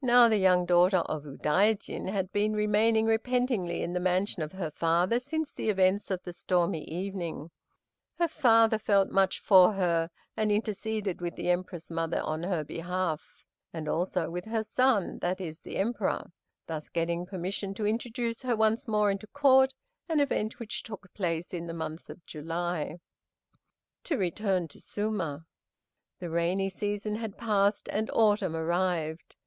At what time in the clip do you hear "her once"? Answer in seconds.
18.42-18.86